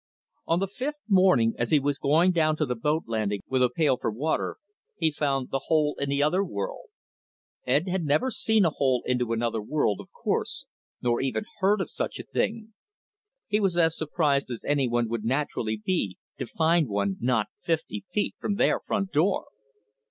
On 0.47 0.57
the 0.57 0.67
fifth 0.67 0.97
morning, 1.07 1.53
as 1.59 1.69
he 1.69 1.79
was 1.79 1.99
going 1.99 2.31
down 2.31 2.55
to 2.55 2.65
the 2.65 2.73
boat 2.73 3.03
landing 3.05 3.41
with 3.45 3.61
a 3.61 3.69
pail 3.69 3.97
for 3.97 4.09
water, 4.09 4.57
he 4.97 5.11
found 5.11 5.51
the 5.51 5.65
hole 5.65 5.93
into 5.99 6.09
the 6.09 6.23
other 6.23 6.43
world. 6.43 6.87
Ed 7.67 7.87
had 7.87 8.03
never 8.03 8.31
seen 8.31 8.65
a 8.65 8.71
hole 8.71 9.03
into 9.05 9.31
another 9.31 9.61
world, 9.61 9.99
of 10.01 10.09
course, 10.11 10.65
nor 11.03 11.21
even 11.21 11.45
heard 11.59 11.81
of 11.81 11.89
such 11.91 12.17
a 12.17 12.23
thing. 12.23 12.73
He 13.45 13.59
was 13.59 13.77
as 13.77 13.95
surprised 13.95 14.49
as 14.49 14.65
any 14.65 14.87
one 14.89 15.07
would 15.07 15.23
naturally 15.23 15.77
be 15.77 16.17
to 16.39 16.47
find 16.47 16.87
one 16.89 17.17
not 17.19 17.49
fifty 17.61 18.03
feet 18.11 18.33
from 18.39 18.55
their 18.55 18.79
front 18.79 19.11
door. 19.11 19.49